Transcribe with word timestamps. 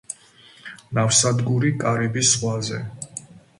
ნავსადგური 0.99 1.75
კარიბის 1.85 2.33
ზღვაზე. 2.33 2.83